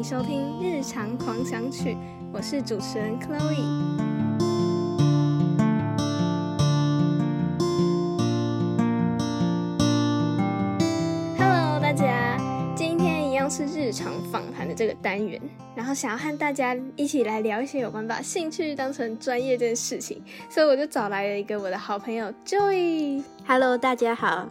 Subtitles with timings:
[0.00, 1.90] 迎收听《日常狂想曲》，
[2.32, 3.54] 我是主持人 Chloe。
[11.36, 12.38] Hello，大家，
[12.74, 15.38] 今天一样是日常访谈的这个单元，
[15.76, 23.22] 然后想要和大家一起来聊一些有关把兴趣当成专业这件事情，所以我就找来了一个我的好朋友 Joy。
[23.46, 24.48] Hello，大家好。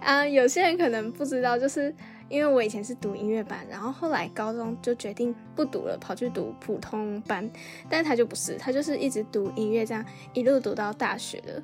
[0.00, 1.94] 啊、 有些人可能不知道，就是
[2.32, 7.48] 因为我以前是读音乐班，然后后来高中就决定不读了，跑去读普通班。
[7.90, 11.62] 但他就不是，他就是一直读音乐，这样一路读到大学的。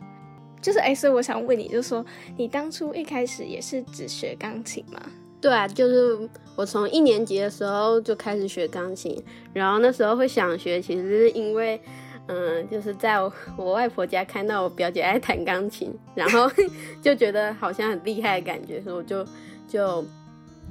[0.61, 2.05] 就是哎，所以我想问你，就是说
[2.37, 5.01] 你当初一开始也是只学钢琴吗？
[5.41, 9.17] 对啊，就是我从一年级的时候就开始学钢琴，
[9.55, 11.81] 然后那时候会想学，其实是因为，
[12.27, 16.51] 嗯，就是在我 我外婆家看到我表姐爱弹钢琴，然后
[17.01, 19.25] 就觉得好像很厉害的感觉，所以我就
[19.69, 20.05] 就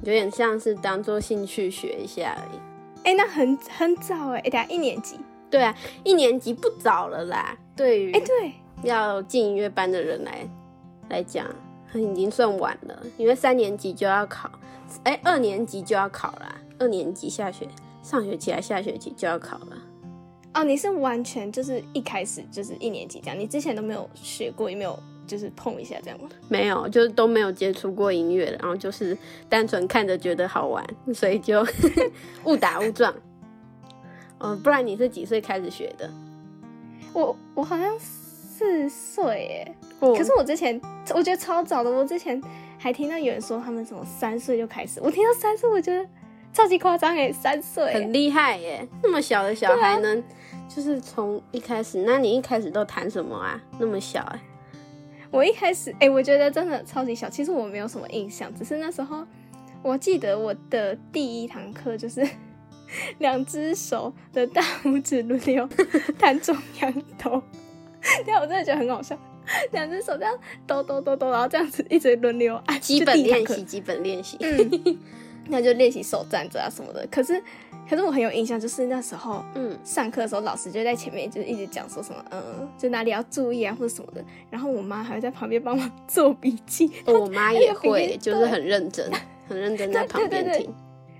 [0.02, 2.58] 有点像是当做兴趣学一下而已。
[3.04, 5.16] 哎，那很很早哎，哎，等下一年级，
[5.48, 10.46] 对啊，一年级不早了啦，对于哎，对，要进音乐班的人来
[11.08, 11.46] 来讲，
[11.94, 14.50] 已经算晚了，因为三年级就要考，
[15.04, 17.66] 哎，二年级就要考啦，二年级下学
[18.02, 19.76] 上学期还下学期就要考了。
[20.54, 26.28] 哦，你是完全就是一开始就是一年级这样，你之前都没有学过，也没有就是碰一下这样吗？
[26.48, 29.16] 没有，就是都没有接触过音乐，然后就是
[29.48, 31.64] 单纯看着觉得好玩，所以就
[32.44, 33.14] 误打误撞。
[34.38, 36.10] 哦，不然你是几岁开始学的？
[37.12, 39.74] 我我好像四岁耶。
[40.00, 40.80] 哦可是我之前
[41.14, 42.40] 我觉得超早的，我之前
[42.78, 46.08] 还听到有人说他们什么三岁就开始，我听到三岁我觉得
[46.52, 50.22] 超级夸张哎，三岁很厉害耶，那么小的小孩能，
[50.68, 53.60] 就是从一开始，那你一开始都弹什么啊？
[53.78, 54.40] 那么小哎。
[55.30, 59.26] 我一开始哎、我觉得真的超级小，其实我没有什么印象，只是那时候
[59.82, 62.26] 我记得我的第一堂课就是
[63.18, 65.68] 两只手的大拇指轮流
[66.18, 67.42] 弹中央哆，
[68.24, 69.18] 这样我真的觉得很好笑。
[69.72, 74.36] 两只手这样抖抖抖抖，然后这样子一直轮流按，基本练习，基本练习。
[74.40, 74.98] 嗯，
[75.48, 77.06] 那就练习手站着啊什么的。
[77.10, 77.42] 可是，
[77.88, 84.22] 可是我很有印象，就是那时候，嗯，上课的时候，老师就在前面就是一直讲说什么，嗯，就哪里要注意啊或者什么的。
[84.50, 89.10] 然后我妈还会在旁边帮忙做笔记，我妈也会， 就是很认真，
[89.48, 90.74] 很认真在旁边对对对听。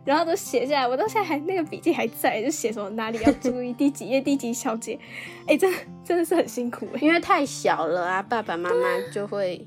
[0.04, 0.88] 然后都写下来。
[0.88, 4.98] 我到现在还那个笔记还在，就写什么哪里要注意，第几页第几小节。
[5.46, 6.98] 哎，真的真的是很辛苦哎。
[7.00, 9.62] 因为太小了啊，爸爸妈妈就会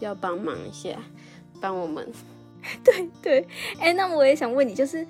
[0.00, 0.90] 要帮忙一下，
[1.60, 2.06] 帮我们。
[2.84, 3.46] 对对，
[3.78, 5.06] 哎，那我也想问你，就是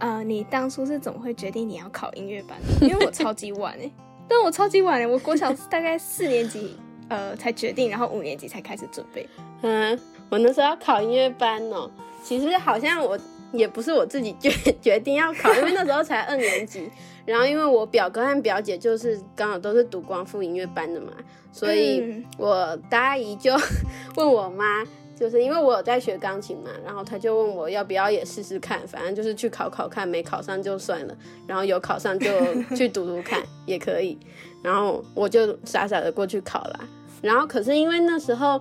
[0.00, 2.86] 呃，你当初是怎么会决定你要考音乐班的？
[2.86, 3.90] 因为我超级晚哎，
[4.28, 6.76] 但我超级晚哎，我国小大概四年级
[7.08, 9.28] 呃才决定，然后五年级才开始准备。
[9.62, 11.90] 嗯，我那时候要考音乐班哦，
[12.22, 13.18] 其实好像我
[13.52, 14.50] 也不是我自己决
[14.80, 16.90] 决定要考，因为那时候才二年级。
[17.26, 21.12] 然后因为我表哥和表姐就是刚好都是读光复音乐班的嘛，
[21.52, 23.54] 所以嗯我大姨就
[24.16, 24.82] 问我妈，
[25.20, 31.14] 就是因为我有在学钢琴嘛，然后他就问我要不要也试试看，反正就是去考考看，没考上就算了，
[31.46, 32.26] 然后有考上就
[32.74, 34.18] 去读读看也可以。
[34.62, 36.80] 然后我就傻傻的过去考啦。
[37.20, 38.58] 然后可是因为那时候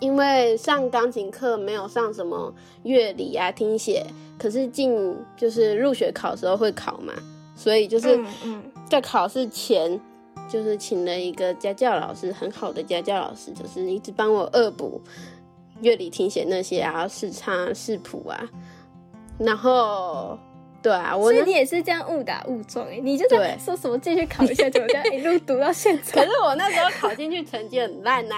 [0.00, 4.04] 因为上钢琴课没有上什么乐理啊、听写，
[4.38, 7.14] 可是进就是入学考的时候会考嘛，
[7.56, 8.20] 所以就是
[8.86, 9.98] 在考试前，
[10.46, 15.00] 就是请了一个家教老师，很好的家教老师，就是一直帮我恶补
[15.82, 18.48] 乐理、听写那些啊，视唱啊、视谱啊，
[19.38, 20.38] 然后
[20.82, 26.24] 对啊，我所以你也是这样误打误撞哎，你就在对说什么继续考一下，就这样 一路读到现在。
[26.24, 28.36] 可是我那时候考进去成绩很烂呐、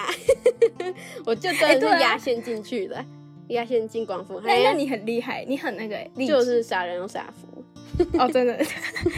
[1.25, 3.05] 我就真的是压线进去的，
[3.49, 7.49] 压线进广复，那那你很厉害，你很那个欸就是傻人有傻福。
[8.19, 8.53] 哦，真的。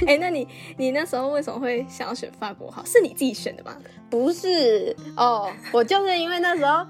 [0.06, 2.84] 哎、那你你那时候为什么会想要选法国号？
[2.84, 3.74] 是你自己选的吗？
[4.10, 6.86] 不是哦，我就是因为那时候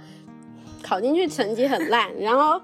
[0.83, 2.61] 考进去成绩很烂， 然后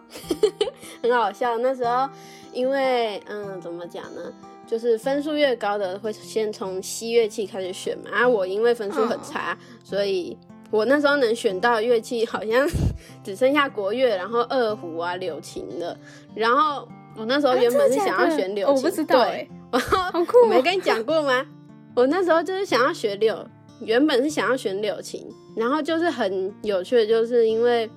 [1.02, 1.58] 很好笑。
[1.58, 2.08] 那时候
[2.52, 4.32] 因为嗯，怎么讲呢？
[4.66, 8.10] 就是分数越高的会先从西乐器开始选嘛。
[8.10, 10.36] 啊，我因为分数很差，所以
[10.70, 12.66] 我那时候能选到的乐器好像
[13.22, 15.96] 只剩下国乐，然后二胡啊、柳琴的。
[16.34, 20.42] 然后我那时候啊原本是想要选柳我不知道对哎、然后好酷、哦！
[20.44, 21.44] 我没跟你讲过吗？
[21.94, 23.46] 我那时候就是想要学柳，
[23.80, 27.90] 原本是想要选柳琴，然后就是很有趣的，就是因为，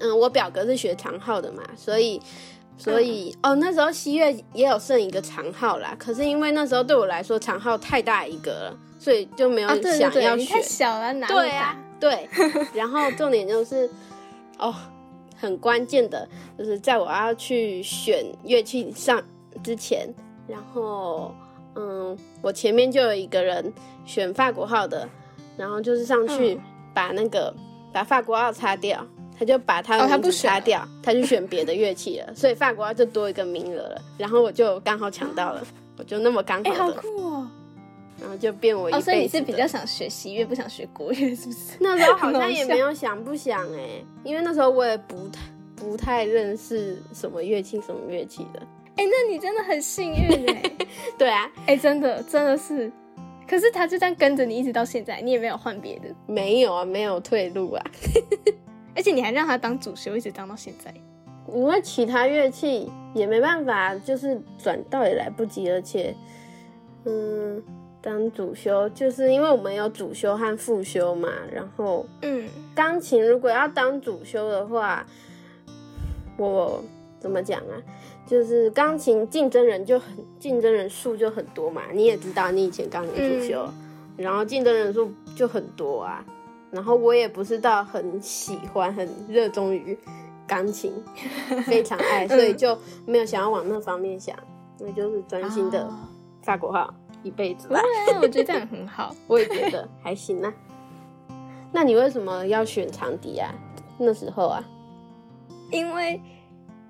[0.00, 2.20] 嗯，我表哥是学长号的嘛，所以，
[2.76, 10.46] 所以、哦，那时候西乐也有剩一个长号啦，可是因为那时候对我来说长号太大一个了，所以就没有啊，对对对，你想要选。
[10.46, 12.28] 太小了，哪对啊，对。
[12.72, 13.88] 然后重点就是，
[14.58, 14.74] 哦，
[15.36, 19.22] 很关键的，就是在我要去选乐器上
[19.62, 20.12] 之前，
[20.48, 21.32] 然后
[21.76, 23.72] 嗯，我前面就有一个人
[24.04, 25.08] 选法国号的，
[25.56, 26.60] 然后就是上去嗯
[26.94, 27.54] 把那个、
[27.92, 29.04] 把法国号擦掉，
[29.38, 35.66] 他就把他哦的名字他不选了擦掉，他就选别的乐器了，所以法国号就多一个名额了，然后我就刚好抢到了，
[35.98, 37.50] 我就那么刚哎、好好的，酷哦！
[38.20, 39.00] 然后就变我一辈哦。
[39.00, 41.76] 所以你是比较想学西乐，不想学国乐，是不是？
[41.80, 45.40] 那时候好像也没有想不想哎、因为那时候我也不太
[45.74, 48.62] 不太认识什么乐器什么乐器的。
[48.96, 50.62] 哎、那你真的很幸运哎！
[51.18, 52.90] 对啊，哎、真的真的是。
[53.46, 57.84] 可是他就这样跟着你一直到现在，你也没有换别的，没有啊，没有退路啊。
[58.96, 60.92] 而且你还让他当主修，一直当到现在。
[61.52, 66.14] 因为其他乐器也没办法，就是转到也来不及，而且，
[67.04, 67.62] 嗯，
[68.00, 75.06] 当主修就是因为我们有主修和副修嘛，然后嗯，钢琴如果要当主修的话，
[76.38, 76.82] 我
[77.20, 77.76] 怎么讲啊？
[78.26, 83.68] 就是钢琴竞争人就很竞争人数就很多嘛，你也知道，你以前钢琴主修，
[84.16, 86.24] 然后竞争人数就很多啊。
[86.74, 89.96] 然后我也不是到很喜欢、很热衷于
[90.46, 90.92] 钢琴，
[91.64, 92.76] 非常爱， 所以就
[93.06, 94.36] 没有想要往那方面想，
[94.80, 95.94] 那就是专心的哦
[96.42, 96.92] 法国号
[97.22, 97.80] 一辈子吧。
[98.06, 99.14] 对，我觉得这样很好。
[99.28, 100.52] 我也觉得还行啊。
[101.72, 103.54] 那你为什么要选长笛啊？
[103.96, 104.64] 那时候啊，
[105.70, 106.20] 因为，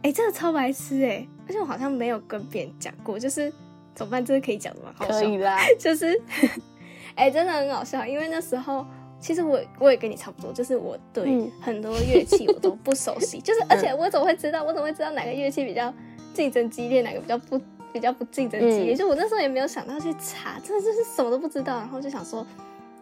[0.02, 3.52] 哎、这个超白痴哎、而且我好像没有跟别人讲过，就是
[3.94, 4.24] 怎么办？
[4.24, 4.92] 这个可以讲的吗？
[4.98, 5.58] 可以啦。
[5.78, 6.20] 就是，
[7.14, 8.84] 哎、真的很好笑，因为那时候
[9.24, 14.62] 其实我我也跟你差不多，就是我对嗯很多乐器我都不熟悉， 就是而且我怎么会知道？
[14.62, 15.92] 我怎么会知道哪个乐器比较
[16.34, 17.58] 竞争激烈，哪个比较不
[17.90, 18.94] 比较不竞争激烈？
[18.94, 22.46] 嗯就我那时候也没有想到去查，真的就是什么都不知道，然后就想说。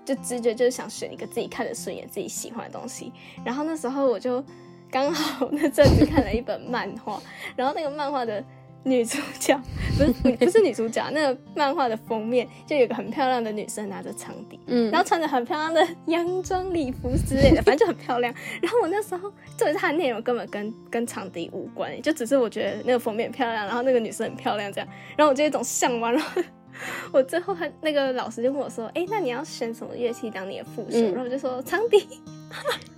[0.05, 3.13] 就直觉就是想选一个自己看的顺眼、自己喜欢的东西。
[3.45, 4.43] 然后那时候我就
[4.91, 7.23] 刚好那阵子看了一本漫画，
[7.55, 8.43] 然后那个漫画的
[8.85, 9.59] 女主角
[9.97, 18.35] 不是不是女主角，那个漫画的封面就有个很漂亮的女生拿着长笛，嗯然后穿着很漂亮的洋装礼服之类的， 反正就很漂亮。
[18.61, 26.43] 然后我那时候，就是它的内容根本跟跟长笛无关，就只是我觉得那个封面漂亮，然后那个女生很漂亮这样，然后我就有一种向往，然后。
[27.13, 32.09] 我最后还那个老师就问我说：“哎、那你要选什么乐器当你的副手？”嗯然后我就说长笛。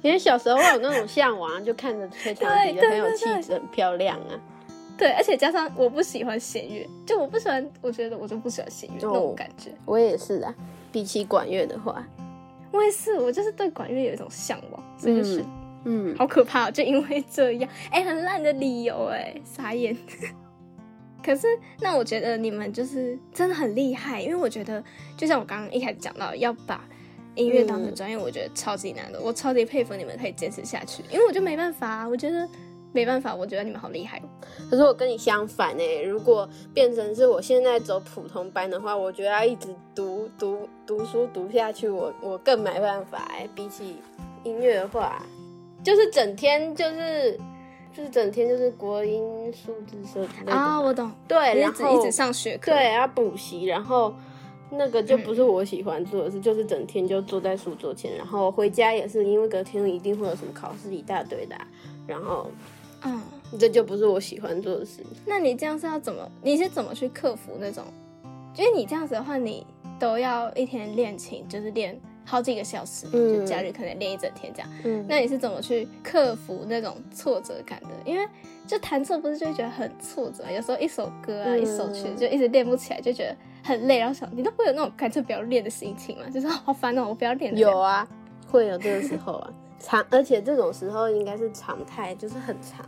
[0.00, 4.38] 因为小时候有那种向往，就看着吹长笛很有气质、很漂亮啊。
[4.96, 9.70] 对，而且加上我不喜欢弦乐，就我不喜欢，我觉得我就不喜欢弦乐、那种感觉。
[9.84, 10.54] 我也是啊，
[10.92, 12.06] 比起管乐的话，
[12.70, 15.44] 我也是，我就是对管乐有一种向往，所以就是、
[15.84, 19.96] 嗯，好可怕、哦，就因为这样，哎、很烂的理由、哎，傻眼。
[21.24, 21.46] 可是，
[21.80, 24.84] 那我觉得你们就是真的很厉害，因为我觉得，
[25.16, 26.86] 就像我刚刚一开始讲到，要把
[27.34, 29.18] 音乐当成专业，我觉得超级难的。
[29.18, 32.46] 我超级佩服你们可以坚持下去，因为我就没办法啊，我觉得
[32.94, 34.18] 没办法，我觉得你们好厉害。
[34.18, 34.22] 哦。
[34.70, 43.96] 可是我跟你相反哎、如果变成是我现在走普通班的话，我觉得要一直读读读书读下去，我我更没办法哎、比起
[44.44, 45.20] 音乐的话，
[45.82, 47.38] 就是整天就是
[47.92, 50.52] 就是整天就是国音数字社之类的。
[50.52, 54.14] 啊，我懂，对，然后一直上学课，对，要补习，然后
[54.70, 61.66] 那个就不是我喜欢做的事，就是整天就坐在书桌前，然后回家也是因为隔天一定会有什么考试一大堆的啊、
[62.06, 62.50] 然后
[63.04, 63.22] 嗯，
[63.58, 65.04] 这就不是我喜欢做的事。
[65.26, 66.28] 那你这样是要怎么？
[66.42, 67.84] 你是怎么去克服那种？
[68.56, 69.66] 因为你这样子的话，你
[69.98, 74.70] 都要一天练琴，就是练好几个小时，嗯就假日可能练一整天这样。
[74.84, 77.88] 嗯，那你是怎么去克服那种挫折感的？
[78.04, 78.26] 因为
[78.66, 86.30] 就弹错不是就会觉得很挫折，有时候一首歌啊、嗯一首曲就一直练不起来，就觉得很累，然后想你都不会有那种干脆不要练的心情嘛？
[86.30, 87.56] 就是好烦哦，我不要练。
[87.58, 88.06] 有啊，
[88.46, 92.84] 会有这个时候啊，常而且这种时候应该是常态，就是很长，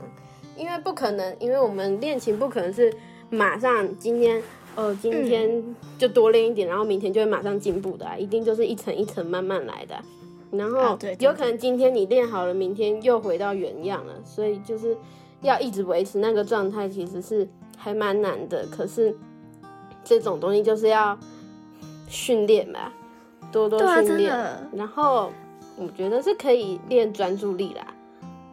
[0.56, 2.92] 因为不可能，因为我们练琴不可能是
[3.30, 4.42] 马上今天。
[4.78, 10.04] 哦，今天就多练一点，然后明天就会马上进步的、啊，一定就是一层一层慢慢来的啊、
[10.50, 14.94] 然后有可能今天你练好了，明天又回到原样了，所以就是
[15.40, 18.66] 要一直维持那个状态，其实是还蛮难的。
[18.66, 19.16] 可是
[20.04, 21.18] 这种东西就是要
[22.06, 22.92] 训练吧，
[23.50, 24.36] 多多训练。
[24.74, 25.32] 然后
[25.76, 27.86] 我觉得是可以练专注力啦，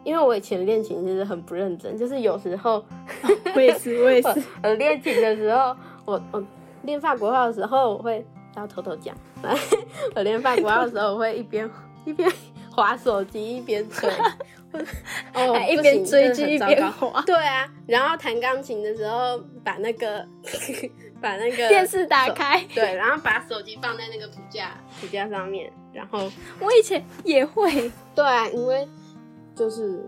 [0.04, 2.84] 因为我以前练琴其实很不认真，就是有时候
[3.56, 4.28] 我也是，我也是。
[4.62, 6.44] 我练琴的时候，我我
[6.82, 8.24] 练法国话的时候，我会
[8.56, 9.16] 要偷偷讲，
[10.14, 11.68] 我练法国话的时候，我会一边
[12.04, 12.30] 一边
[12.70, 14.10] 划手机一边吹，
[15.32, 20.26] 哦一边追剧一边滑，对啊，然后弹钢琴的时候，把那个
[21.24, 22.62] 把那个电视打开。
[22.74, 28.86] 对，然后把手机放在那个谱架谱架上面，然后我以前也会，对啊，因为
[29.54, 30.06] 就是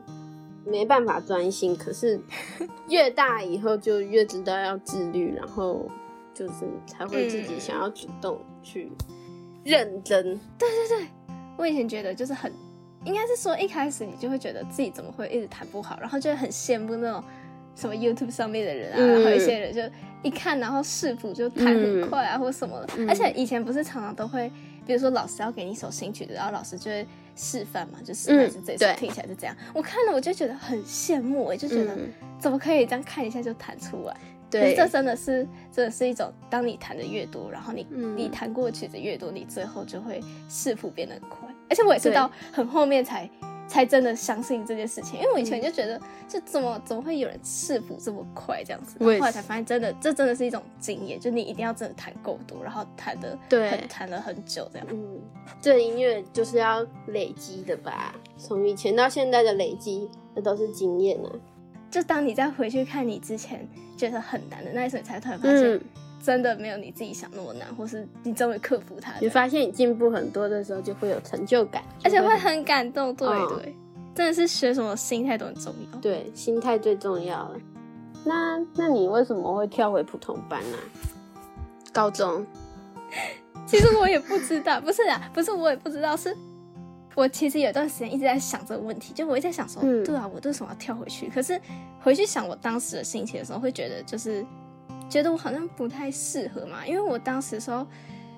[0.67, 1.75] 没办法专心。
[1.75, 2.21] 可是
[2.91, 5.89] 越大以后就越知道要自律，然后
[6.35, 8.93] 就是才会自己想要主动去
[9.65, 10.39] 认真。
[10.59, 11.07] 对对对
[11.57, 12.53] 我以前觉得就是很，
[13.07, 17.25] 应该是说一开始你就会觉得自己怎么会一直弹不好，然后就很羡慕那种
[17.75, 19.81] 什么 YouTube 上面的人啊，嗯然后一些人就
[20.27, 22.89] 一看然后视谱就弹很快啊，或什么的。
[22.99, 24.51] 嗯而且以前不是常常都会，
[24.85, 27.07] 比如说老师要给你一首新曲子，然后老师就会
[27.37, 29.55] 示范嘛，就示范嗯是这首对听起来是这样。
[29.73, 34.17] 我看了我就觉得很羡慕，我就觉得嗯怎么可以这样看一下就弹出来？
[34.49, 41.49] 对，这真的是，真的是一种，当你弹的越多，然后你、嗯你弹过的曲子越多，你最后就会视谱变得很快。
[41.69, 43.29] 而且我也是对到很后面才
[43.69, 48.97] 才真的相信这件事情，因为我以前嗯就觉得，就怎么怎么会有人视谱这么快这样子？
[49.01, 54.87] 我后来才发现，真的这真的是一种经验，就你一定要真的弹够多，然后弹的对很弹了很久这样。
[54.91, 55.21] 嗯，
[55.61, 58.15] 这音乐就是要累积的吧？
[58.39, 61.31] 从以前到现在的累积，那都是经验啊。
[61.91, 65.81] 就当你再回去看你之前觉得很难的那一首，你才突然发现嗯，
[66.23, 69.29] 真的没有你自己想那么难，或是你终于克服它你。
[69.29, 73.77] 发现你进步很多的时候，就会有成就感，而且会很感动，对嗯对，
[74.15, 75.99] 真的是学什么心态都很重要。
[76.01, 77.57] 对，心态最重要了。
[78.25, 80.77] 那那你为什么会跳回普通班呢、
[81.93, 82.45] 高中，
[83.67, 86.37] 其实我也不知道， 不是啊，不是我也不知道，是
[87.15, 91.31] 我其实有段时间一直在想这个问题，就我一直在想说，嗯对啊，我为什么要跳回去？
[91.31, 91.61] 可是
[92.03, 94.45] 回去想我当时的心情的时候，会觉得就是
[95.09, 97.87] 觉得我好像不太适合嘛，因为我当时的时候，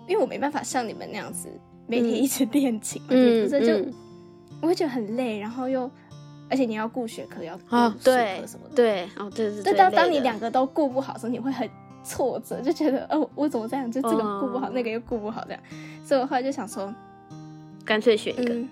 [0.06, 1.48] 因为我没办法像你们那样子
[1.86, 3.94] 每天一直练琴嘛，嗯不是就、嗯
[4.60, 5.88] 我会觉得很累，然后又
[6.50, 11.70] 而且你要顾学科，要顾哦，数对科什么的，对，哦，对对对当当你两个都顾不好的时候，你会很
[12.02, 13.88] 挫折，就觉得哦，我怎么这样？
[13.88, 15.62] 就这个顾不好，哦那个又顾不好，这样。
[16.02, 16.92] 所以我后来就想说，
[17.84, 18.68] 干脆选一个、嗯，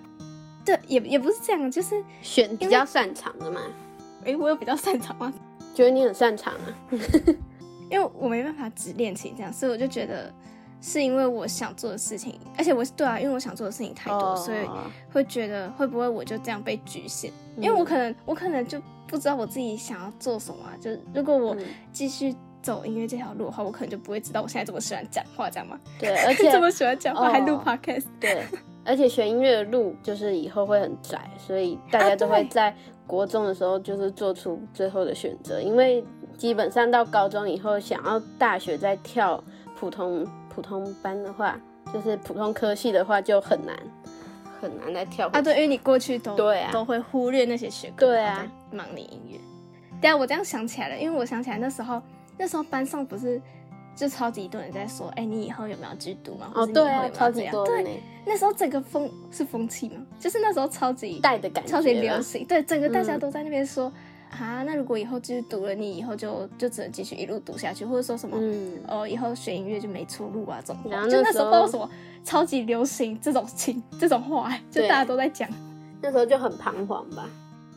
[0.65, 3.61] 对，也也不是这样，就是选比较擅长的嘛，
[4.25, 5.33] 诶，我有比较擅长吗？
[5.73, 6.67] 觉得你很擅长啊。
[7.89, 10.31] 因为我没办法只练琴这样，所以我就觉得
[10.81, 14.83] 是因为我想做的事情，而且我对啊，因为我想做的事情太多，所以哦。
[15.11, 17.31] 会觉得会不会我就这样被局限？
[17.55, 21.65] 嗯因为我可能我可能就不知道我自己想要做什么、啊，就是如果我嗯。
[21.91, 25.79] 继续走音乐这条路的话，我可能就不会知道我现在这么喜欢讲话，这样吗？
[25.97, 28.43] 对，而且这么喜欢讲话，哦还录 podcast，对，
[28.85, 32.75] 而且学音乐的路就是以后会很窄，所以大家都会在
[33.07, 36.03] 国中的时候就是做出最后的选择，因为
[36.37, 39.43] 基本上到高中以后，想要大学再跳
[39.77, 41.59] 普通普通班的话，
[41.93, 43.75] 就是普通科系的话就很难
[44.61, 46.71] 很难再跳啊，对，因为你过去都对啊。
[46.71, 48.25] 都会忽略那些学科，对啊。
[48.25, 49.39] 然后在忙你音乐。
[49.99, 52.01] 对啊，我这样想起来了，因为我想起来那时候，
[52.37, 53.41] 那时候班上不是
[53.95, 63.19] 就超级多人在说，哎、你以后有没有去读哦，对超级多对，那时候整个风是风气嘛，就是那时候超级带的感觉超级流行，对，整个大家嗯。
[63.19, 63.91] 都在那边说、
[64.29, 68.37] 啊，那如果以后继续读了，你以后就就只能继续一路读下去，或者说什么。
[68.39, 71.89] 嗯，哦，以后学音乐就没出路啊，这种话，然后就那时候什么
[72.23, 75.49] 超级流行这种情这种话、哎就大家都在讲。
[76.01, 77.27] 那时候就很彷徨吧。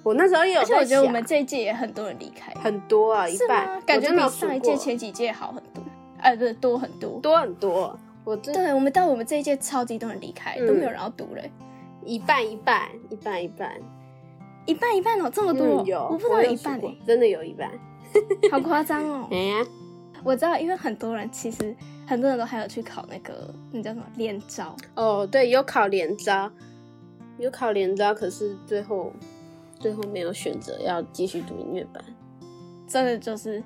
[0.02, 5.83] 我那时候也有而且我觉得我们这一届也很多人离开，很多啊，一半？，感觉比上一届前几届好很多，
[6.19, 7.21] 哎，不是多很多。
[7.21, 7.99] 多很多。
[8.25, 11.42] 我这对，我们到我们这一届超级多人离开，嗯都没有人要读了，
[12.04, 13.73] 一半一半一半一半，
[14.67, 17.71] 一半一半哦，这么多，嗯有，我不知道有一半哎，真的有一半。
[18.50, 19.29] 好夸张哦。
[19.33, 19.37] 哎。
[19.37, 19.67] 呀，
[20.23, 21.75] 我知道，因为很多人其实
[22.07, 26.50] 很多人都还有去考那个那叫什么连招，哦，对，有考连招，
[27.38, 29.11] 有考连招，可是最后
[29.79, 32.05] 最后没有选择要继续读音乐班，
[32.87, 33.62] 真的就是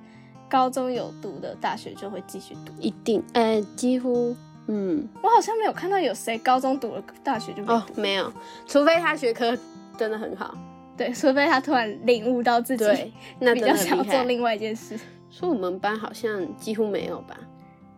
[0.49, 2.73] 高中有读的，大学就会继续读。
[2.79, 4.37] 一定，哎，几乎，
[4.69, 8.33] 嗯，我好像没有看到有谁高中读了大学就没读，哦，没有，
[8.65, 9.59] 除非他学科
[9.99, 10.57] 真的很好，
[10.97, 13.75] 对，除非他突然领悟到自己，那比较。
[13.75, 14.99] 想要做另外一件事。
[15.31, 17.37] 说我们班好像几乎没有吧，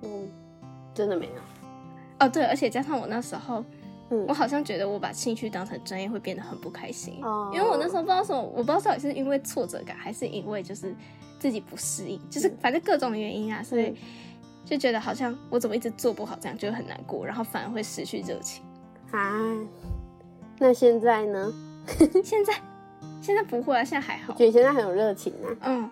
[0.01, 0.27] 嗯，
[0.95, 1.33] 真的没有，
[2.21, 3.63] 哦，对，而且加上我那时候，
[4.09, 10.95] 嗯我好像觉得我把兴趣当成专业会变得很不开心，哦因为我那时候不知道什么，我不知道到底是因为挫折感，还是因为就是
[11.39, 13.97] 自己不适应，就是反正各种原因啊，所以嗯
[14.65, 18.65] 就觉得好像我怎么一直做不好，这样就会很难过，然后反而会失去热情。
[19.11, 19.31] 啊，
[20.59, 21.53] 那现在呢？
[22.25, 22.55] 现在
[23.21, 24.35] 现在不会啊，现在还好。
[24.35, 24.47] 觉。
[24.47, 25.91] 得现在很有热情啊，嗯，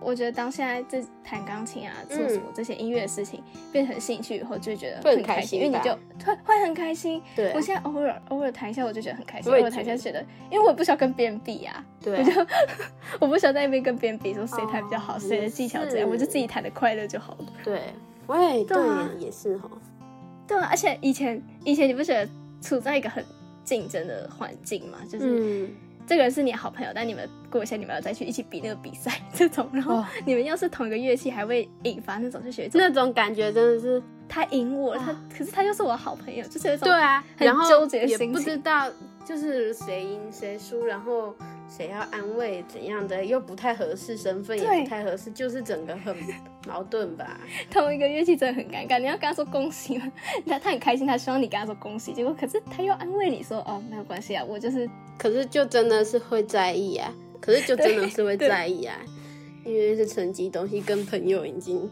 [0.00, 5.90] 我觉得当现在这弹钢琴啊，做什么这些音乐的事情变成兴趣以后，就会觉得嗯会很很开心，因为你就
[6.24, 7.20] 会会很开心。
[7.34, 7.52] 对。
[7.54, 12.46] 我现在偶尔偶尔弹一下，我就觉得很开心；我也偶尔弹一下就觉得，因为我也不需要跟别人比啊，对我就
[13.20, 17.46] 我不需要在那边跟别人比说谁弹比较好，哦谁的技巧怎样，我就自己弹的快乐就好了。
[17.64, 17.80] 对，
[18.28, 19.68] 喂，对对啊，也是哈，
[20.46, 22.30] 对啊，而且以前以前你不觉得
[22.62, 23.24] 处在一个很
[23.64, 25.70] 竞争的环境嘛，就是嗯，
[26.08, 30.06] 这个人是你好朋友，但你们过一下你们要再去一起比那个比赛这种，然后哦。
[30.24, 38.90] 你们要是同一个乐器，还会引发那种就觉得一种那种感觉真的是他赢我了，他可是他又是我好朋友，就是有一种对啊，很纠结的也不心情知道
[39.26, 41.36] 就是谁赢谁输，然后
[41.68, 46.16] 谁要安慰怎样的，又不太合适，身份也不太合适，就是整个很
[46.66, 47.38] 矛盾吧。
[47.70, 48.98] 同一个乐器真的很尴尬。
[48.98, 50.10] 你要跟他说恭喜吗？
[50.46, 58.96] 他他很开心，他希望你跟他说恭喜，结果可是他又安慰你说哦没有关系啊，我就是可是就真的是会在意啊，可是就真的是会在意啊，
[59.64, 61.88] 因为是成绩东西跟朋友已经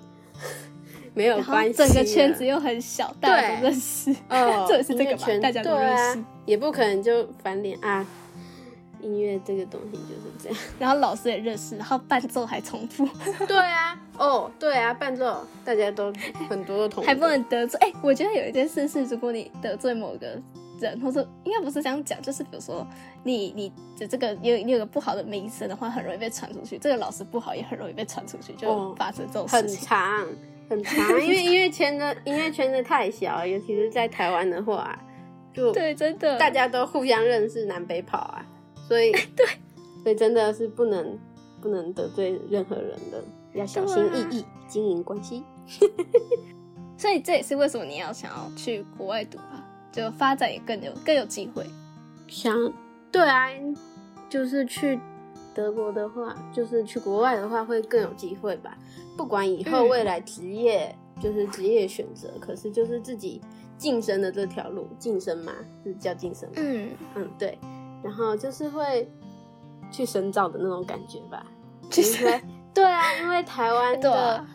[1.15, 2.45] 没有关系，整个圈子。
[2.45, 4.11] 又很小，大家都认识。
[4.31, 8.07] 哦，这也是这个音乐圈吧大家认识也不可能就翻脸啊。
[9.01, 10.59] 音乐这个东西就是这样。
[10.79, 13.09] 然后老师也认识，然后伴奏还重复，
[13.47, 16.13] 对啊，哦，对啊，伴奏大家都
[16.49, 17.79] 很多的同意，还不能得罪。
[17.81, 20.41] 哎、我觉得有一件事是，如果你得罪某个
[20.81, 22.87] 人，或者应该不是这样讲，就是比如说
[23.23, 26.79] 你你的这个有你有个不好的名声的话，很容易被传出去。
[26.79, 29.79] 这个老师不好也很容易被传出去，就哦发生这种很事情。
[29.81, 30.27] 很长
[30.69, 34.99] 很长，因为音乐圈的音乐圈的太小，尤其是在台湾的话，
[35.55, 38.45] 就对，真的，大家都互相认识，南北跑啊，
[38.87, 39.47] 所以 对，
[40.03, 41.19] 所以真的是不能
[41.61, 43.23] 不能得罪任何人的，
[43.55, 45.43] 要小心翼翼经营关系。
[46.99, 51.67] 所以这也是为什么你要想要去国外读吧，就发展也更有更有机会。
[52.29, 52.73] 想
[53.13, 53.49] 对啊，
[54.29, 54.99] 就是去
[55.55, 58.77] 德国的话，就是去国外的话会更有机会吧。
[59.17, 63.41] 不管以后嗯未来职业、就是职业选择，可是就是自己
[63.79, 65.53] 晋升的这条路，晋升嘛，
[65.85, 66.55] 是叫晋升吗？
[66.57, 67.59] 嗯，嗯，对。
[68.03, 69.11] 然后就是会
[69.91, 71.45] 去深造的那种感觉吧。
[71.91, 72.25] 其实
[72.75, 74.47] 对啊，因为台湾 的、啊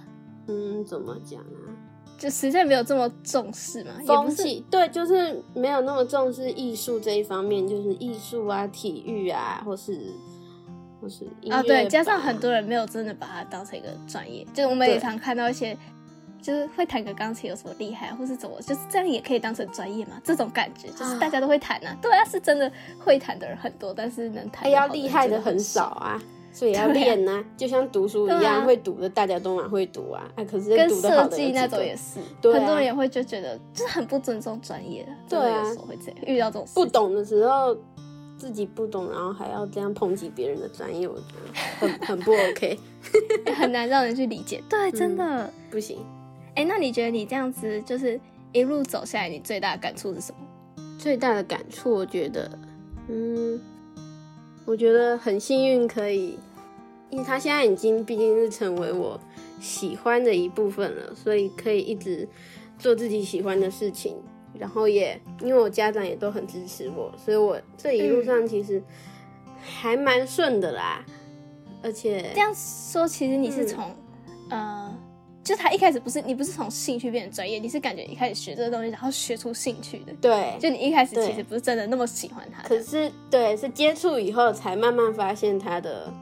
[0.48, 1.70] 嗯，怎么讲啊？
[2.18, 10.14] 就实在没有这么重视嘛，风气对，就是没有那么重视艺术这一方面，就是艺术啊、体育啊，或是
[11.02, 15.76] 或是啊，对，加上很多人没有真的把它当成一个专业，就是我们也常看到一些，
[16.42, 20.20] 就是会弹个钢琴有什么厉害，或是怎么，就是这样也可以当成专业嘛？
[20.24, 25.86] 这种感觉就是大家都会弹啊，对啊，是真的会弹的人很多，但是能弹哎要厉害的很少。
[25.86, 32.20] 啊，所以要练呐、就像读书一样，啊会读的大家都蛮会读啊，啊，可是跟设计那种也是，
[32.52, 37.78] 很多人也会就觉得就是很不尊重专业的，对啊有时候会这样遇到这种事不懂的时候。
[38.38, 42.76] 自己不懂，然后还要这样抨击别人的专业，我觉得很很不 OK，
[43.56, 44.64] 很难让人去理解。
[44.68, 45.54] 对，真的。
[45.70, 46.00] 不行。
[46.56, 48.20] 哎、那你觉得你这样子就是
[48.52, 50.40] 一路走下来，你最大的感触是什么？
[50.98, 52.52] 最大的感触，我觉得，
[53.08, 53.60] 嗯，
[54.66, 56.38] 我觉得很幸运，可以，
[57.10, 59.20] 因为他现在已经毕竟是成为我
[59.60, 62.28] 喜欢的一部分了，所以可以一直
[62.78, 64.16] 做自己喜欢的事情。
[64.60, 68.84] 然后也因为我家长也都很支持我，所以我这一路上其实
[69.60, 71.04] 还蛮顺的啦。
[71.82, 73.96] 而且这样说，其实你是从、
[74.50, 74.94] 呃，
[75.44, 80.14] 就他一开始不是你不是从兴趣变成专业，你是感觉一开始学这个东西，然后学出兴趣的。
[80.22, 86.14] 对，就你一开始其实不是真的那么喜欢它，可是对是接触以后才慢慢发现它的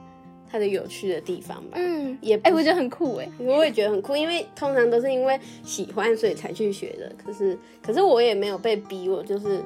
[0.49, 1.73] 它的有趣的地方吧。
[1.75, 3.29] 嗯，也不哎、我觉得很酷哎。
[3.39, 7.12] 我也觉得很酷，因为通常都是因为喜欢所以才去学的。
[7.23, 9.62] 可是，可是我也没有被逼，我就是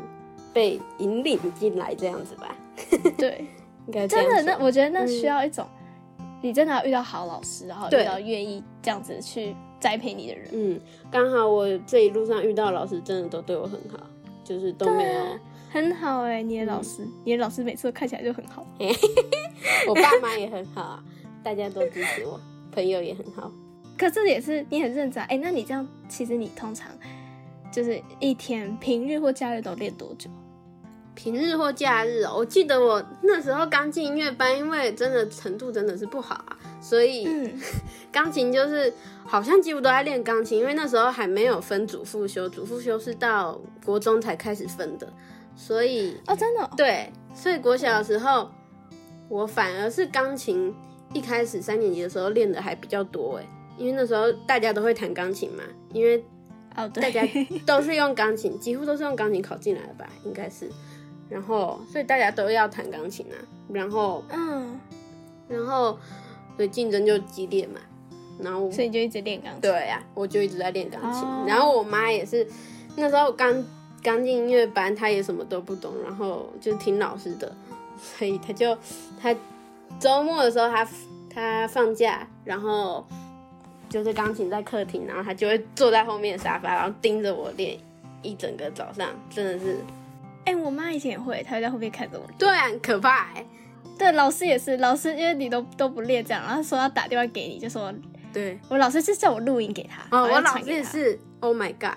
[0.51, 2.55] 被引领进来这样子吧。
[3.17, 3.45] 对，
[3.85, 5.65] 应该真的，那我觉得那需要一种，
[6.43, 10.49] 你真的要遇到好老师，然后对遇到愿意这样子去栽培你的人。
[10.51, 10.79] 嗯，
[11.09, 13.97] 刚好我这一路上遇到老师真的都对我很好，
[14.43, 15.21] 就是都没有。
[15.71, 18.67] 很好哎、你的老嗯师，你的老师每次都看起来就很好。
[19.87, 21.03] 我爸妈也很好啊，
[21.41, 22.37] 大家都支持我，
[22.73, 23.49] 朋友也很好。
[23.97, 26.91] 可是也是你很认真啊哎、那你这样，其实你通常
[27.71, 30.29] 就是一天平日或假日都练多久？
[31.15, 37.51] 平日或假日哦，我记得我那时候刚进音乐班，因为真的程度真的是不好啊，所以嗯，
[38.11, 38.91] 钢琴就是
[39.25, 45.07] 好像几乎都在练钢琴，因为那时候还没有分主副修，主副修是到国中才开始分的，
[45.55, 48.49] 所以哦，真的哦、对，所以国小的时候，
[49.29, 50.73] 我反而是钢琴
[51.13, 53.47] 一开始三年级的时候练的还比较多哎，
[53.77, 56.23] 因为那时候大家都会弹钢琴嘛，因为
[56.75, 57.27] 哦，对，大家
[57.67, 60.67] 都是用钢琴，几乎都是用钢琴考进来的吧，应该是，
[61.33, 63.35] 然后所以大家都要弹钢琴啊，
[63.69, 64.79] 然后嗯，
[65.47, 65.97] 然后
[66.55, 67.79] 所以竞争就激烈嘛，
[68.39, 69.61] 然后所以就一直练钢琴。
[69.61, 71.23] 对呀、我就一直在练钢琴。
[71.23, 72.47] 哦然后我妈也是，
[72.95, 73.51] 那时候刚
[74.03, 77.51] 刚进音乐班，她也什么都不懂，然后就听老师的，
[77.99, 78.77] 所以她就
[79.19, 79.35] 她
[79.99, 80.87] 周末的时候她
[81.33, 83.05] 她放假，然后
[83.89, 87.77] 就是钢琴在客厅，然后他就会坐在后面的沙发，然后盯着我练
[88.21, 89.77] 一整个早上，真的是
[90.45, 92.25] 哎、我妈以前也会，她会在后面看着我。
[92.37, 93.45] 对啊，很可怕哎、
[93.97, 97.93] 对，老师也是，老师因为你都都不练这样，然后说要打电话给你，就说
[98.33, 100.01] 对，我老师是叫我录音给他。
[100.09, 101.95] 哦，我老师也是，Oh my god！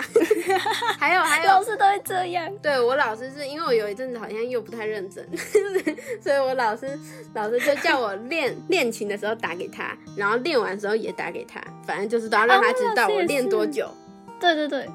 [1.01, 2.51] 还有还有老，师都会这样。
[2.63, 5.27] 对我老师是因为我有一阵子好像又不太认真，
[6.21, 6.87] 所以我老师
[7.33, 13.91] 老师就叫我练练琴的时候打给他，然后练完的时候也打给他，反正就是都要让他知道我练多久。
[14.39, 14.87] 对对对，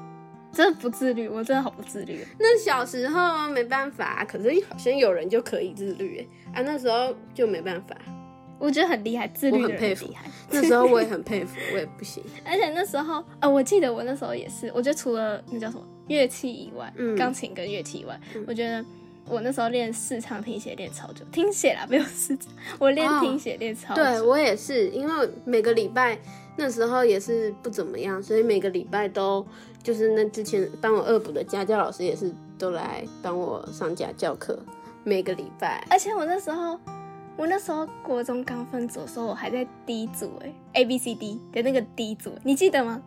[0.52, 2.24] 真的不自律，我真的好不自律。
[2.38, 7.96] 那小时候没办法，可是好像有人就可以自律耶啊，那时候就没办法。
[8.58, 10.30] 我觉得很厉害，自律很佩服厉害。
[10.52, 12.22] 那时候我也很佩服，我也不行。
[12.44, 18.84] 而且那时候，呃，我记得我那时候也是，我觉得除了那叫什么乐器以外，嗯钢琴跟乐器以外，嗯我觉得
[19.26, 24.02] 我那时候练视唱听写练超久，听写啦没有视唱，我练哦听写练超久。
[24.02, 26.16] 对我也是，因为每个礼拜
[26.56, 29.44] 那时候也是不怎么样，所以每个礼拜都
[29.82, 34.58] 就是那之前帮我恶补的家教老师也是都来帮我上家教课，
[35.04, 35.86] 每个礼拜。
[35.90, 36.78] 而且我那时候，
[37.36, 43.02] 我那时候国中刚分组的时候，我还在 D 组哎，A B C D 的那个 D 组，你记得吗？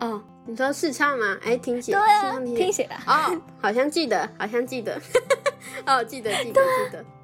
[0.00, 1.38] 哦，你说试唱吗？
[1.42, 2.62] 哎，听写，对试啊唱，听写。
[2.62, 3.02] 听写啦。
[3.06, 5.00] 哦，好像记得，好像记得。
[5.86, 7.04] 哦，记得，记得，记得。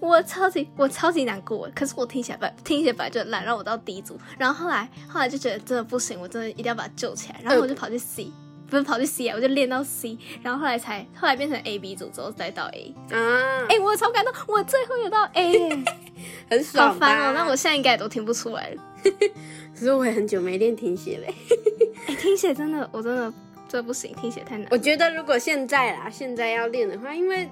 [0.00, 8.30] 我超级我超级难过，可是我听起来本听起来本来就很烂，让我到 D 组，然后后来后来就觉得真的不行，我真的一定要把它救起来，然后我就跑去 C，、
[8.68, 15.84] 不是跑去 C 啊，我就练到 C，然后后来才后来变成 A B 组之后再到 A，啊，哎、我超感动，我最后有到 A，耶
[16.50, 18.70] 很爽好烦哦，那我现在应该也都听不出来。
[18.70, 18.82] 了，
[19.74, 21.34] 可是我也很久没练听写嘞。
[22.06, 23.32] 哎、听写真的我真的
[23.68, 27.48] 这不行，听写太难，我觉得如果现在啦，现在要练的话，因为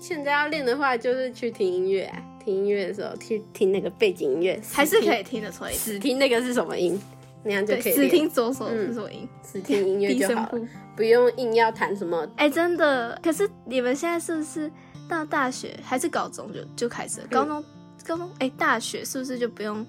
[0.00, 7.00] 现在要练的话，就是去听音乐、啊，听音乐的时候去听那个背景音乐，还是可以以听得出来，只听那个是什么音，
[7.44, 9.28] 那样就可以只听左手嗯是什么音？
[9.42, 12.26] 死听音乐就好了，不用硬要弹什么。
[12.36, 14.70] 哎、真的，可是你们现在是不是
[15.08, 17.26] 到大学还是高中就就开始了？
[17.30, 17.64] 高中、
[18.06, 19.86] 高中，哎、大学是不是就不用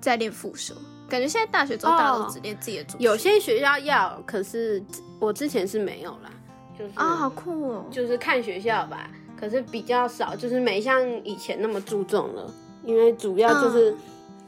[0.00, 0.72] 再练副修？
[1.08, 2.98] 感觉现在大学之后哦大家都只练自己的主修。
[3.00, 4.82] 有些学校要，可是
[5.18, 6.30] 我之前是没有啦，
[6.78, 7.84] 就是啊、好酷哦！
[7.90, 13.96] 就是看学校吧，可是比较少，就是没像以前那么注重了，因为主要就是、嗯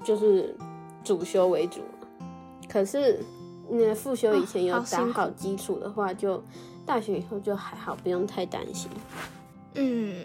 [0.02, 0.56] 就是
[1.04, 1.89] 主修为主嘛。
[2.70, 3.18] 可是
[3.68, 6.42] 那复修以前有打好基础的话，就
[6.86, 8.90] 大学以后就还好，不用太担心。
[9.74, 10.24] 嗯，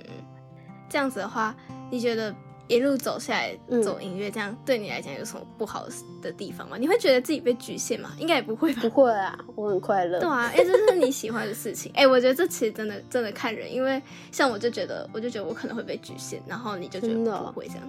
[0.89, 1.55] 这样子的话，
[1.89, 2.34] 你觉得
[2.67, 5.86] 一路走下来嗯走音乐，这样对你来讲有什么不好
[6.21, 6.77] 的地方吗？
[6.79, 8.12] 你会觉得自己被局限吗？
[8.19, 8.89] 应该也不会吧不。
[8.89, 10.19] 会啊，我很快乐。
[10.19, 11.91] 对啊，因为这是你喜欢的事情。
[11.97, 17.84] 哎、我觉得这其实真的真的看人，因为像我就觉得，我就觉得我可能会被局限，然后你就觉得不会这样。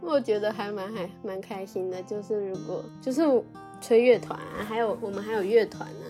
[0.00, 3.22] 我觉得还蛮还蛮开心的，就是如果就是
[3.80, 6.06] 吹乐团啊，还有我们还有乐团啊，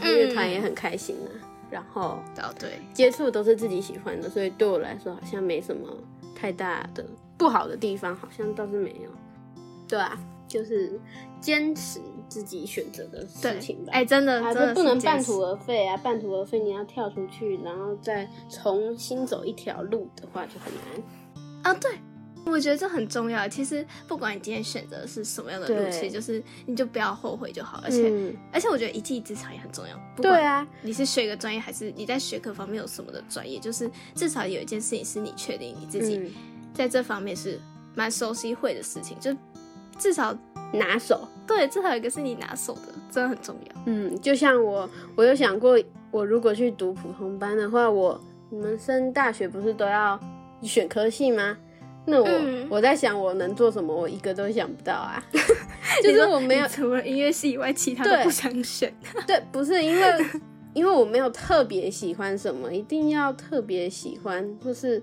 [0.00, 1.28] 嗯乐团也很开心啊。
[1.70, 5.86] 然后哦，对，接触都是自己喜欢的，所以对我来说好像没什么
[6.34, 7.04] 太大的
[7.36, 9.10] 不好的地方，好像倒是没有。
[9.86, 10.98] 对啊，就是
[11.42, 13.92] 坚持自己选择的事情吧。
[13.92, 15.94] 哎、真的，啊，真的不能半途而废啊！
[15.98, 21.02] 半途而废，你要跳出去，然后再重新走一条路的话，就很难。
[21.62, 21.90] 啊，对，
[22.46, 23.48] 我觉得这很重要。
[23.48, 27.80] 其实不管你今天选择的是什么样的路，对其实就是你就不要后悔就好。
[27.84, 29.94] 而且、嗯，而且我觉得一技之长也很重要。
[30.16, 36.30] 不管对啊，你是学一个专业，还是你在学科方面有什么的专业，就是至少有一件事情是你确定你自己嗯
[36.72, 37.60] 在这方面是
[37.94, 39.36] 蛮熟悉会的事情，就
[39.98, 40.36] 至少
[40.72, 41.28] 拿手。
[41.46, 43.82] 对，至少有一个是你拿手的，真的很重要。
[43.86, 45.78] 嗯，就像我，我有想过，
[46.10, 48.20] 我如果去读普通班的话，我
[48.50, 50.18] 你们升大学不是都要
[50.62, 51.56] 选科系吗？
[52.08, 55.22] 那我、嗯我在想我能做什么，我一个都想不到啊。
[56.02, 58.92] 就是我没有你除了音乐系以外，其他对都不想选。
[59.26, 60.26] 对，不是因为
[60.74, 65.02] 因为我没有特别喜欢什么，一定要特别喜欢，或是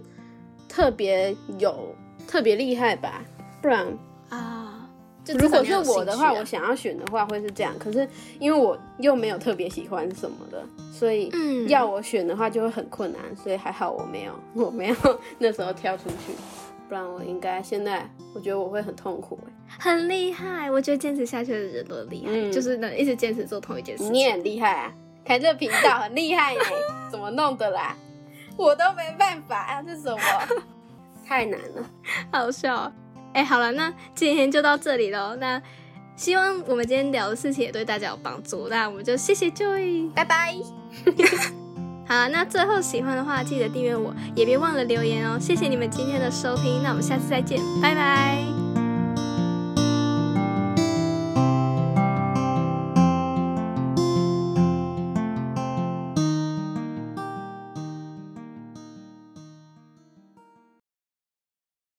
[0.70, 1.96] 特别有
[2.28, 3.24] 特别厉害吧，
[3.62, 3.86] 不然
[4.30, 4.88] 啊，
[5.24, 7.74] 就如果是我的话，啊我想要选的话会是这样。
[7.80, 8.08] 可是
[8.39, 10.63] 因为我又没有特别喜欢什么的，
[10.94, 13.22] 所以嗯要我选的话就会很困难。
[13.36, 14.96] 所以还好我没有，我没有
[15.39, 16.34] 那时候跳出去，
[16.88, 19.52] 不然我应该现在我觉得我会很痛苦欸。
[19.80, 24.13] 很厉害，我觉得坚持下去的人都很厉害，嗯就是能一直坚持做同一件事情。
[24.13, 24.93] 你也很厉害啊，
[25.26, 26.62] 开这个频道很厉害呢，
[27.12, 27.95] 怎么弄的啦？
[28.58, 30.19] 我都没办法啊，这什么？
[31.28, 31.89] 太难了。
[32.32, 32.93] 好笑哦。
[33.34, 35.36] 哎、好了，那今天就到这里喽。
[35.36, 35.62] 那
[36.15, 38.69] 希望我们今天聊的事情也对大家有帮助。
[38.69, 40.56] 那我们就谢谢 Joy，拜拜。
[42.08, 45.39] 好，那最后喜欢的话记得订阅我，也别忘了留言哦。
[45.39, 48.64] 谢谢你们今天的收听，那我们下次再见，拜拜。